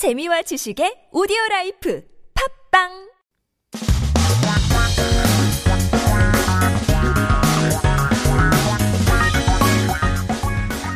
재미와 0.00 0.40
지식의 0.40 1.12
오디오 1.12 1.36
라이프 1.50 2.02
팝빵 2.72 2.88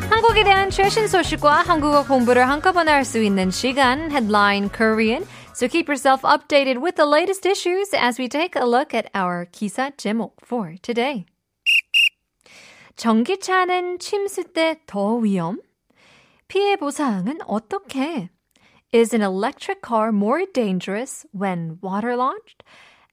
한국에 0.08 0.42
대한 0.44 0.70
최신 0.70 1.06
소식과 1.06 1.52
한국어 1.64 2.06
공부를 2.06 2.48
한꺼번에 2.48 2.92
할 2.92 3.04
수 3.04 3.22
있는 3.22 3.50
시간 3.50 4.10
Headline 4.10 4.70
Korean. 4.74 5.26
So 5.52 5.68
keep 5.68 5.86
yourself 5.86 6.22
updated 6.22 6.80
with 6.80 6.96
the 6.96 7.04
latest 7.04 7.44
issues 7.44 7.92
as 7.92 8.18
we 8.18 8.26
take 8.26 8.56
a 8.56 8.64
look 8.64 8.94
at 8.94 9.10
our 9.14 9.44
기사 9.52 9.90
제목 9.98 10.36
for 10.46 10.76
today. 10.80 11.26
전기차는 12.96 13.98
침수 13.98 14.44
때 14.54 14.76
더 14.86 15.16
위험? 15.16 15.60
피해 16.48 16.76
보상은 16.76 17.40
어떻게? 17.46 18.30
Is 18.94 19.12
an 19.12 19.22
electric 19.22 19.82
car 19.82 20.12
more 20.12 20.44
dangerous 20.54 21.26
when 21.32 21.78
waterlogged? 21.82 22.62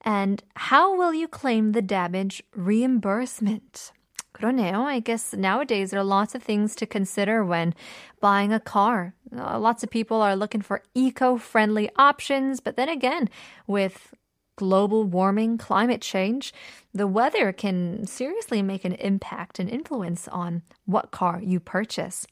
And 0.05 0.44
how 0.55 0.95
will 0.95 1.12
you 1.12 1.27
claim 1.27 1.72
the 1.72 1.81
damage 1.81 2.44
reimbursement? 2.55 3.91
그러네요. 4.36 4.86
I 4.86 4.99
guess 4.99 5.34
nowadays 5.34 5.89
there 5.89 5.99
are 5.99 6.03
lots 6.03 6.36
of 6.36 6.44
things 6.44 6.75
to 6.75 6.86
consider 6.86 7.44
when 7.44 7.73
buying 8.20 8.53
a 8.53 8.59
car. 8.59 9.16
Uh, 9.36 9.58
lots 9.58 9.81
of 9.81 9.89
people 9.89 10.22
are 10.22 10.36
looking 10.36 10.62
for 10.62 10.84
eco-friendly 10.94 11.89
options, 11.95 12.59
but 12.59 12.77
then 12.77 12.88
again, 12.88 13.27
with 13.66 14.13
global 14.58 15.03
warming, 15.03 15.58
climate 15.58 16.02
change, 16.02 16.53
the 16.94 17.08
weather 17.08 17.52
can 17.52 18.05
seriously 18.05 18.61
make 18.61 18.86
an 18.86 18.94
impact 19.02 19.58
and 19.58 19.67
influence 19.67 20.27
on 20.27 20.61
what 20.86 21.09
car 21.09 21.41
you 21.41 21.59
purchase. 21.59 22.27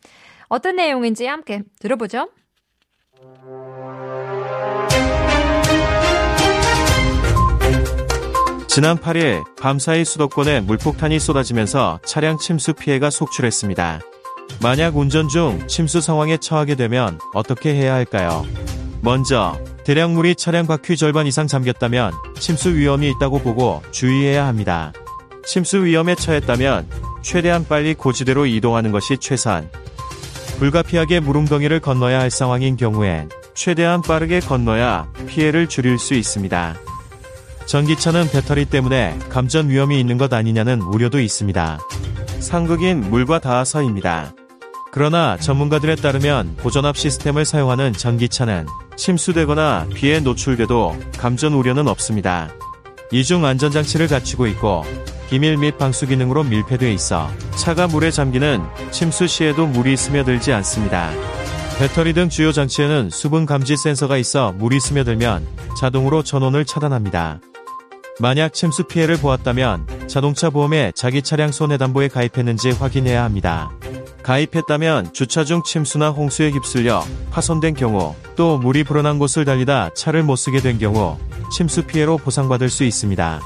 어떤 0.51 0.75
내용인지 0.75 1.25
함께 1.25 1.63
들어보죠. 1.81 2.29
지난 8.67 8.97
8일 8.97 9.43
밤사이 9.57 10.05
수도권에 10.05 10.61
물폭탄이 10.61 11.19
쏟아지면서 11.19 11.99
차량 12.05 12.37
침수 12.37 12.73
피해가 12.73 13.09
속출했습니다. 13.09 13.99
만약 14.61 14.95
운전 14.95 15.27
중 15.27 15.67
침수 15.67 15.99
상황에 15.99 16.37
처하게 16.37 16.75
되면 16.75 17.19
어떻게 17.33 17.73
해야 17.73 17.93
할까요? 17.93 18.45
먼저 19.01 19.59
대량 19.83 20.13
물이 20.13 20.35
차량 20.35 20.65
바퀴 20.65 20.95
절반 20.95 21.27
이상 21.27 21.47
잠겼다면 21.47 22.13
침수 22.39 22.73
위험이 22.75 23.09
있다고 23.09 23.39
보고 23.39 23.81
주의해야 23.91 24.47
합니다. 24.47 24.93
침수 25.45 25.83
위험에 25.83 26.15
처했다면 26.15 26.87
최대한 27.21 27.65
빨리 27.67 27.95
고지대로 27.95 28.45
이동하는 28.45 28.91
것이 28.91 29.17
최선. 29.17 29.69
불가피하게 30.59 31.21
물웅덩이를 31.21 31.79
건너야 31.79 32.19
할 32.19 32.29
상황인 32.29 32.75
경우엔 32.75 33.29
최대한 33.53 34.01
빠르게 34.01 34.41
건너야 34.41 35.07
피해를 35.25 35.67
줄일 35.67 35.97
수 35.97 36.13
있습니다. 36.13 36.75
전기차는 37.65 38.29
배터리 38.29 38.65
때문에 38.65 39.17
감전 39.29 39.69
위험이 39.69 39.99
있는 39.99 40.17
것 40.17 40.33
아니냐는 40.33 40.81
우려도 40.81 41.21
있습니다. 41.21 41.79
상극인 42.39 43.09
물과 43.09 43.39
닿아서입니다. 43.39 44.33
그러나 44.91 45.37
전문가들에 45.37 45.95
따르면 45.95 46.57
보전압 46.57 46.97
시스템을 46.97 47.45
사용하는 47.45 47.93
전기차는 47.93 48.65
침수되거나 48.97 49.87
비에 49.93 50.19
노출돼도 50.19 50.97
감전 51.17 51.53
우려는 51.53 51.87
없습니다. 51.87 52.49
이중 53.11 53.45
안전장치를 53.45 54.07
갖추고 54.07 54.47
있고 54.47 54.83
기밀 55.29 55.57
및 55.57 55.77
방수 55.77 56.07
기능으로 56.07 56.43
밀폐돼 56.43 56.91
있어 56.93 57.29
차가 57.55 57.87
물에 57.87 58.09
잠기는 58.09 58.63
침수 58.89 59.27
시에도 59.27 59.67
물이 59.67 59.95
스며들지 59.95 60.51
않습니다. 60.53 61.11
배터리 61.77 62.13
등 62.13 62.29
주요 62.29 62.51
장치에는 62.51 63.11
수분 63.11 63.45
감지 63.45 63.77
센서가 63.77 64.17
있어 64.17 64.51
물이 64.53 64.79
스며들면 64.79 65.45
자동으로 65.79 66.23
전원을 66.23 66.65
차단합니다. 66.65 67.41
만약 68.19 68.53
침수 68.53 68.83
피해를 68.85 69.17
보았다면 69.17 70.07
자동차 70.07 70.49
보험에 70.49 70.91
자기 70.95 71.21
차량 71.21 71.51
손해담보에 71.51 72.07
가입했는지 72.07 72.71
확인해야 72.71 73.23
합니다. 73.23 73.69
가입했다면 74.23 75.13
주차 75.13 75.45
중 75.45 75.61
침수나 75.63 76.09
홍수에 76.09 76.49
휩쓸려 76.49 77.03
파손된 77.31 77.75
경우 77.75 78.15
또 78.35 78.57
물이 78.57 78.83
불어난 78.83 79.19
곳을 79.19 79.45
달리다 79.45 79.91
차를 79.93 80.23
못 80.23 80.35
쓰게 80.37 80.59
된 80.59 80.79
경우 80.79 81.17
침수 81.55 81.83
피해로 81.83 82.17
보상받을 82.17 82.69
수 82.69 82.83
있습니다. 82.83 83.39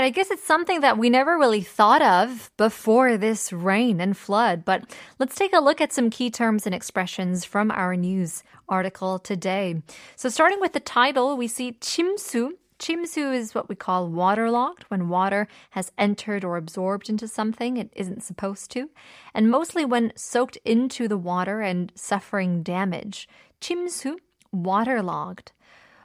right, 0.00 0.04
I 0.04 0.10
guess 0.10 0.30
it's 0.30 0.44
something 0.44 0.80
that 0.80 0.96
we 0.96 1.10
never 1.10 1.36
really 1.36 1.60
thought 1.60 2.00
of 2.00 2.50
before 2.56 3.16
this 3.16 3.52
rain 3.52 4.00
and 4.00 4.16
flood, 4.16 4.64
but 4.64 4.96
let's 5.18 5.34
take 5.34 5.52
a 5.52 5.60
look 5.60 5.80
at 5.80 5.92
some 5.92 6.08
key 6.08 6.30
terms 6.30 6.66
and 6.66 6.74
expressions 6.74 7.44
from 7.44 7.70
our 7.72 7.96
news 7.96 8.44
article 8.68 9.18
today. 9.18 9.82
So 10.14 10.28
starting 10.28 10.60
with 10.60 10.72
the 10.72 10.80
title, 10.80 11.36
we 11.36 11.48
see 11.48 11.72
침수. 11.72 12.50
Chimsu 12.78 13.34
is 13.34 13.54
what 13.54 13.68
we 13.70 13.74
call 13.74 14.08
waterlogged, 14.08 14.84
when 14.88 15.08
water 15.08 15.48
has 15.70 15.90
entered 15.96 16.44
or 16.44 16.58
absorbed 16.58 17.08
into 17.08 17.26
something 17.26 17.76
it 17.78 17.90
isn't 17.96 18.22
supposed 18.22 18.70
to, 18.72 18.90
and 19.34 19.50
mostly 19.50 19.84
when 19.84 20.12
soaked 20.14 20.58
into 20.64 21.08
the 21.08 21.16
water 21.16 21.62
and 21.62 21.90
suffering 21.94 22.62
damage. 22.62 23.28
침수, 23.60 24.16
waterlogged. 24.52 25.52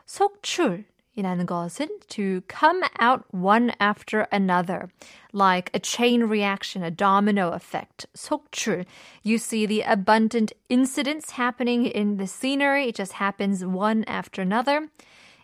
속출, 0.07 0.85
이라는 1.17 1.45
것은 1.45 1.89
to 2.07 2.41
come 2.47 2.83
out 2.99 3.25
one 3.31 3.73
after 3.81 4.27
another, 4.31 4.89
like 5.33 5.69
a 5.73 5.79
chain 5.79 6.23
reaction, 6.23 6.83
a 6.83 6.91
domino 6.91 7.51
effect. 7.51 8.05
속출. 8.15 8.85
You 9.21 9.37
see 9.37 9.65
the 9.65 9.81
abundant 9.81 10.53
incidents 10.69 11.31
happening 11.31 11.85
in 11.85 12.15
the 12.15 12.27
scenery. 12.27 12.87
It 12.87 12.95
just 12.95 13.13
happens 13.13 13.65
one 13.65 14.05
after 14.05 14.41
another, 14.41 14.87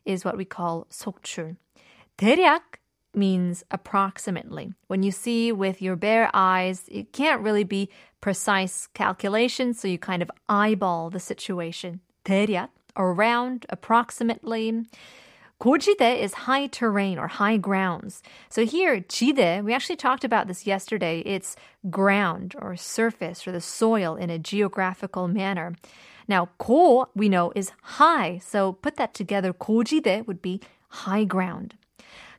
is 0.06 0.24
what 0.24 0.38
we 0.38 0.46
call 0.46 0.88
속출. 0.90 1.58
대략 2.18 2.80
means 3.14 3.66
approximately. 3.70 4.74
When 4.88 5.04
you 5.04 5.12
see 5.12 5.52
with 5.52 5.82
your 5.82 5.98
bare 5.98 6.30
eyes, 6.34 6.86
it 6.88 7.12
can't 7.12 7.42
really 7.42 7.66
be 7.66 7.90
precise 8.22 8.88
calculation, 8.94 9.74
so 9.74 9.90
you 9.90 9.98
kind 9.98 10.22
of 10.22 10.32
eyeball 10.48 11.10
the 11.10 11.20
situation. 11.20 12.00
대략, 12.24 12.70
around, 12.96 13.66
approximately. 13.70 14.86
Gojide 15.63 16.19
is 16.19 16.35
high 16.35 16.67
terrain 16.67 17.21
or 17.21 17.29
high 17.29 17.57
grounds. 17.57 18.21
So 18.49 18.67
here, 18.67 18.99
jide, 19.01 19.63
we 19.63 19.73
actually 19.73 19.95
talked 19.95 20.25
about 20.25 20.49
this 20.49 20.67
yesterday. 20.67 21.21
It's 21.21 21.55
ground 21.89 22.57
or 22.59 22.75
surface 22.75 23.47
or 23.47 23.53
the 23.53 23.61
soil 23.61 24.17
in 24.17 24.29
a 24.29 24.41
geographical 24.41 25.29
manner. 25.29 25.77
Now, 26.27 26.49
ko, 26.59 27.11
we 27.15 27.29
know, 27.29 27.53
is 27.55 27.71
high. 27.81 28.41
So 28.45 28.73
put 28.73 28.97
that 28.97 29.15
together, 29.15 29.53
gojide 29.53 30.27
would 30.27 30.43
be 30.43 30.61
high 30.89 31.23
ground. 31.23 31.77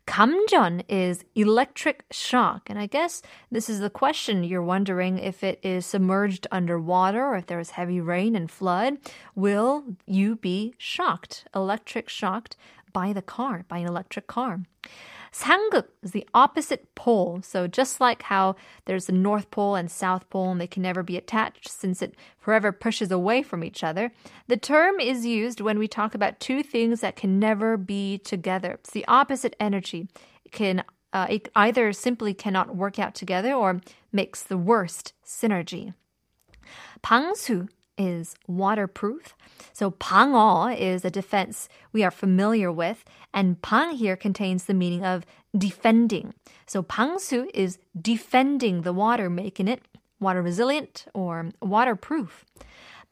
Kamjon 0.05 0.83
is 0.89 1.23
electric 1.33 2.03
shock. 2.11 2.69
And 2.69 2.77
I 2.77 2.87
guess 2.87 3.21
this 3.49 3.69
is 3.69 3.79
the 3.79 3.89
question. 3.89 4.43
You're 4.43 4.61
wondering 4.61 5.17
if 5.17 5.45
it 5.45 5.59
is 5.63 5.85
submerged 5.85 6.45
underwater 6.51 7.23
or 7.23 7.37
if 7.37 7.45
there 7.45 7.59
is 7.59 7.71
heavy 7.71 8.01
rain 8.01 8.35
and 8.35 8.51
flood, 8.51 8.97
will 9.33 9.85
you 10.05 10.35
be 10.35 10.73
shocked, 10.77 11.45
electric 11.55 12.09
shocked 12.09 12.57
by 12.93 13.11
the 13.13 13.21
car, 13.21 13.65
by 13.67 13.79
an 13.79 13.87
electric 13.87 14.27
car. 14.27 14.61
상극 15.33 15.85
is 16.03 16.11
the 16.11 16.27
opposite 16.33 16.93
pole. 16.93 17.41
So 17.43 17.67
just 17.67 17.99
like 17.99 18.21
how 18.23 18.55
there's 18.85 19.07
the 19.07 19.13
North 19.13 19.49
Pole 19.49 19.75
and 19.75 19.89
South 19.89 20.29
Pole 20.29 20.51
and 20.51 20.61
they 20.61 20.67
can 20.67 20.83
never 20.83 21.01
be 21.01 21.17
attached 21.17 21.69
since 21.69 22.01
it 22.01 22.15
forever 22.37 22.71
pushes 22.71 23.11
away 23.11 23.41
from 23.41 23.63
each 23.63 23.83
other, 23.83 24.11
the 24.47 24.57
term 24.57 24.99
is 24.99 25.25
used 25.25 25.59
when 25.59 25.79
we 25.79 25.87
talk 25.87 26.13
about 26.13 26.39
two 26.39 26.61
things 26.61 27.01
that 27.01 27.15
can 27.15 27.39
never 27.39 27.77
be 27.77 28.19
together. 28.19 28.73
It's 28.73 28.91
the 28.91 29.05
opposite 29.07 29.55
energy. 29.59 30.07
It 30.45 30.51
can 30.51 30.83
uh, 31.11 31.27
it 31.29 31.49
either 31.55 31.93
simply 31.93 32.33
cannot 32.33 32.75
work 32.75 32.97
out 32.97 33.13
together 33.13 33.53
or 33.53 33.81
makes 34.11 34.41
the 34.41 34.57
worst 34.57 35.13
synergy. 35.23 35.93
방수 37.03 37.67
is 37.96 38.36
waterproof. 38.46 39.34
So 39.72 39.90
방어 39.90 40.76
is 40.78 41.04
a 41.04 41.10
defense 41.10 41.68
we 41.92 42.04
are 42.04 42.10
familiar 42.10 42.70
with, 42.70 43.04
and 43.34 43.60
방 43.60 43.96
here 43.96 44.16
contains 44.16 44.64
the 44.64 44.74
meaning 44.74 45.04
of 45.04 45.26
defending. 45.56 46.34
So 46.66 46.82
방수 46.82 47.50
is 47.54 47.78
defending 48.00 48.82
the 48.82 48.92
water, 48.92 49.28
making 49.28 49.68
it 49.68 49.82
water 50.20 50.42
resilient 50.42 51.06
or 51.14 51.50
waterproof. 51.60 52.44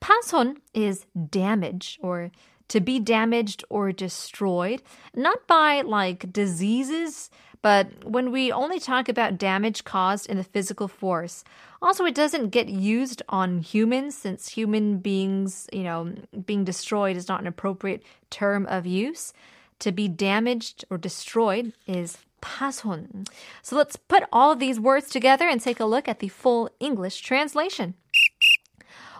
파손 0.00 0.56
is 0.74 1.06
damage 1.30 1.98
or 2.02 2.30
to 2.68 2.80
be 2.80 2.98
damaged 2.98 3.64
or 3.70 3.92
destroyed, 3.92 4.82
not 5.14 5.46
by 5.46 5.82
like 5.82 6.32
diseases, 6.32 7.30
but 7.61 8.03
when 8.03 8.31
we 8.31 8.51
only 8.51 8.79
talk 8.79 9.07
about 9.07 9.37
damage 9.37 9.83
caused 9.83 10.27
in 10.27 10.37
the 10.37 10.43
physical 10.43 10.87
force. 10.87 11.43
Also, 11.81 12.05
it 12.05 12.15
doesn't 12.15 12.49
get 12.49 12.69
used 12.69 13.21
on 13.29 13.59
humans 13.59 14.15
since 14.15 14.49
human 14.49 14.99
beings, 14.99 15.67
you 15.73 15.83
know, 15.83 16.13
being 16.45 16.63
destroyed 16.63 17.17
is 17.17 17.27
not 17.27 17.41
an 17.41 17.47
appropriate 17.47 18.03
term 18.29 18.65
of 18.67 18.85
use. 18.85 19.33
To 19.79 19.91
be 19.91 20.07
damaged 20.07 20.85
or 20.91 20.97
destroyed 20.97 21.73
is 21.87 22.19
파손. 22.41 23.27
So 23.61 23.75
let's 23.75 23.95
put 23.95 24.23
all 24.31 24.51
of 24.51 24.59
these 24.59 24.79
words 24.79 25.09
together 25.09 25.47
and 25.47 25.59
take 25.59 25.79
a 25.79 25.85
look 25.85 26.07
at 26.07 26.19
the 26.19 26.27
full 26.27 26.69
English 26.79 27.21
translation. 27.21 27.95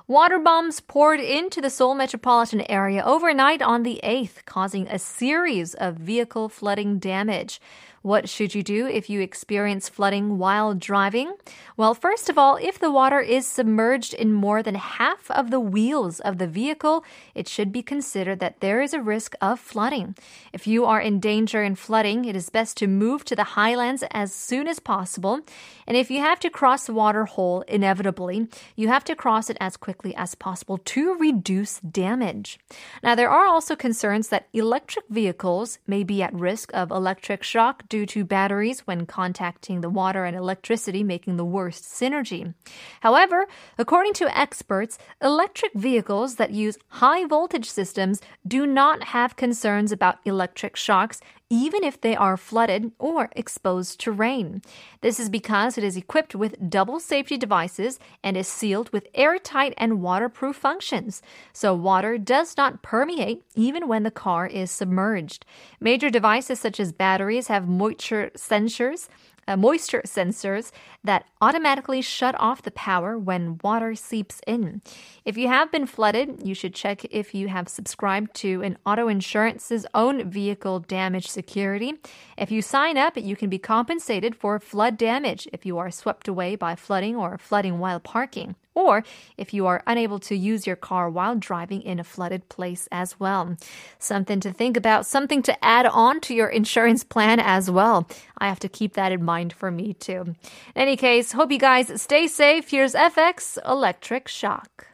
Water 0.08 0.40
bombs 0.40 0.82
poured 0.82 1.20
into 1.22 1.62
the 1.62 1.70
Seoul 1.70 1.96
metropolitan 1.96 2.70
area 2.70 3.02
overnight 3.04 3.62
on 3.62 3.84
the 3.84 4.02
8th, 4.04 4.44
causing 4.46 4.88
a 4.88 5.00
series 5.00 5.74
of 5.76 5.96
vehicle 5.96 6.50
flooding 6.50 7.00
damage. 7.00 7.62
What 8.04 8.28
should 8.28 8.56
you 8.56 8.64
do 8.64 8.88
if 8.88 9.12
you 9.12 9.22
experience 9.22 9.88
flooding 9.88 10.40
while 10.40 10.74
driving? 10.74 11.36
Well, 11.78 11.94
first 11.94 12.30
of 12.30 12.38
all, 12.38 12.58
if 12.58 12.80
the 12.80 12.90
water 12.90 13.20
is 13.20 13.46
submerged 13.46 14.16
in 14.16 14.34
more 14.34 14.64
than 14.64 14.74
half 14.74 15.30
of 15.30 15.52
the 15.52 15.60
wheels 15.60 16.20
of 16.20 16.40
the 16.40 16.48
vehicle, 16.48 17.06
it 17.36 17.48
should 17.48 17.72
be 17.72 17.84
considered 17.84 18.40
that 18.40 18.60
there 18.60 18.82
is 18.82 18.96
a 18.96 19.02
risk 19.02 19.36
of 19.40 19.60
flooding. 19.60 20.16
If 20.52 20.66
you 20.66 20.84
are 20.86 21.00
in 21.00 21.20
danger 21.20 21.62
in 21.62 21.76
flooding, 21.76 22.26
it 22.26 22.36
is 22.36 22.50
best 22.50 22.76
to 22.78 22.88
move 22.88 23.24
to 23.26 23.36
the 23.36 23.44
highlands 23.44 24.04
as 24.10 24.34
soon 24.34 24.68
as 24.68 24.80
possible. 24.80 25.42
And 25.86 25.96
if 25.96 26.10
you 26.10 26.22
have 26.22 26.40
to 26.40 26.50
cross 26.50 26.88
the 26.88 26.96
water 26.96 27.26
hole 27.26 27.62
inevitably, 27.68 28.48
you 28.76 28.88
have 28.88 29.04
to 29.04 29.16
cross 29.16 29.48
it 29.48 29.58
as 29.60 29.78
quickly 29.78 30.16
as 30.16 30.34
possible 30.34 30.80
to 30.80 31.14
reduce 31.20 31.80
damage. 31.82 32.58
Now, 33.04 33.14
there 33.14 33.30
are 33.30 33.46
also 33.46 33.76
concerns 33.76 34.30
that 34.30 34.48
electric 34.54 35.06
vehicles 35.08 35.78
may 35.86 36.04
be 36.04 36.24
at 36.24 36.34
risk 36.34 36.72
of 36.74 36.90
electric 36.90 37.44
shock 37.44 37.88
due 37.92 38.06
to 38.08 38.24
batteries 38.24 38.88
when 38.88 39.06
contacting 39.06 39.82
the 39.82 39.90
water 39.90 40.24
and 40.24 40.36
electricity, 40.36 41.04
making 41.04 41.36
the 41.36 41.46
worst 41.46 41.84
synergy. 41.84 42.54
However, 43.02 43.48
according 43.78 44.14
to 44.14 44.36
experts, 44.36 44.98
electric 45.22 45.74
vehicles 45.74 46.38
that 46.38 46.52
use 46.52 46.78
high 46.88 47.26
voltage 47.26 47.70
systems 47.70 48.22
do 48.48 48.66
not 48.66 49.04
have 49.04 49.36
concerns 49.36 49.92
about 49.92 50.20
electric 50.26 50.78
shocks 50.78 51.20
even 51.52 51.84
if 51.84 52.00
they 52.00 52.16
are 52.16 52.38
flooded 52.38 52.94
or 52.98 53.30
exposed 53.36 54.00
to 54.00 54.10
rain. 54.10 54.62
This 55.02 55.20
is 55.20 55.28
because 55.28 55.78
it 55.78 55.84
is 55.84 55.98
equipped 55.98 56.34
with 56.34 56.70
double 56.70 56.98
safety 56.98 57.36
devices 57.36 58.00
and 58.24 58.38
is 58.38 58.48
sealed 58.48 58.90
with 58.94 59.10
airtight 59.14 59.74
and 59.76 60.02
waterproof 60.02 60.56
functions. 60.56 61.22
So 61.52 61.76
water 61.76 62.18
does 62.18 62.56
not 62.56 62.82
permeate 62.82 63.44
even 63.54 63.90
when 63.90 64.04
the 64.04 64.12
car 64.12 64.48
is 64.48 64.72
submerged. 64.72 65.46
Major 65.82 66.10
devices 66.10 66.62
such 66.62 66.80
as 66.80 66.94
batteries 66.94 67.48
have 67.48 67.68
moisture 67.82 68.26
sensors 68.36 69.02
uh, 69.48 69.58
moisture 69.58 70.02
sensors 70.06 70.72
that 71.04 71.26
automatically 71.42 72.02
shut 72.02 72.36
off 72.40 72.62
the 72.62 72.72
power 72.72 73.18
when 73.18 73.60
water 73.64 73.96
seeps 73.96 74.40
in. 74.48 74.82
If 75.26 75.38
you 75.38 75.48
have 75.48 75.72
been 75.72 75.86
flooded, 75.86 76.46
you 76.46 76.54
should 76.54 76.74
check 76.74 77.04
if 77.06 77.34
you 77.34 77.48
have 77.48 77.68
subscribed 77.68 78.34
to 78.36 78.62
an 78.62 78.78
auto 78.86 79.08
insurance's 79.08 79.86
own 79.94 80.30
vehicle 80.30 80.80
damage 80.80 81.28
security. 81.28 81.94
If 82.38 82.52
you 82.52 82.62
sign 82.62 82.98
up, 82.98 83.18
you 83.18 83.36
can 83.36 83.50
be 83.50 83.58
compensated 83.58 84.36
for 84.36 84.60
flood 84.60 84.98
damage 84.98 85.48
if 85.52 85.66
you 85.66 85.78
are 85.78 85.92
swept 85.92 86.28
away 86.28 86.56
by 86.56 86.76
flooding 86.76 87.16
or 87.16 87.38
flooding 87.38 87.80
while 87.80 88.00
parking 88.00 88.56
or 88.74 89.04
if 89.38 89.54
you 89.54 89.66
are 89.68 89.84
unable 89.86 90.20
to 90.20 90.36
use 90.36 90.66
your 90.66 90.76
car 90.76 91.10
while 91.10 91.36
driving 91.36 91.82
in 91.82 92.00
a 92.00 92.04
flooded 92.04 92.48
place 92.50 92.88
as 92.92 93.20
well. 93.20 93.56
Something 94.00 94.40
to 94.42 94.52
think 94.52 94.78
about, 94.78 95.06
something 95.06 95.42
to 95.44 95.64
add 95.64 95.86
on 95.86 96.22
to 96.22 96.34
your 96.34 96.48
insurance 96.48 97.04
plan 97.04 97.40
as 97.40 97.70
well. 97.70 98.08
I 98.38 98.48
have 98.48 98.60
to 98.60 98.70
keep 98.70 98.94
that 98.94 99.12
in 99.12 99.24
mind 99.24 99.54
for 99.54 99.72
me 99.72 99.94
too. 99.94 100.22
In 100.22 100.36
any 100.76 100.96
case, 100.96 101.34
hope 101.34 101.52
you 101.52 101.60
guys 101.60 102.02
stay 102.02 102.28
safe. 102.28 102.70
Here's 102.70 102.96
f(x) 102.96 103.58
Electric 103.66 104.28
Shock. 104.28 104.88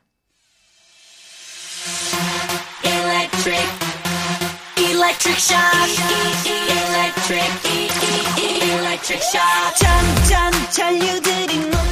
Electric, 2.83 3.65
electric 4.91 5.37
shock, 5.37 5.89
electric, 6.67 7.49
electric 8.73 9.21
shock. 9.21 9.75
참, 9.75 10.51
참, 10.71 11.86